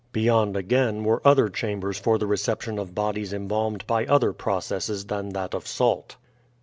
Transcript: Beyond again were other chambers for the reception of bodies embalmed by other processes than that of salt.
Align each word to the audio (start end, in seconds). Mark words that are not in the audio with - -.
Beyond 0.13 0.57
again 0.57 1.03
were 1.03 1.21
other 1.23 1.47
chambers 1.47 1.99
for 1.99 2.17
the 2.17 2.25
reception 2.25 2.79
of 2.79 2.95
bodies 2.95 3.33
embalmed 3.33 3.85
by 3.85 4.07
other 4.07 4.33
processes 4.33 5.05
than 5.05 5.29
that 5.33 5.53
of 5.53 5.67
salt. 5.67 6.15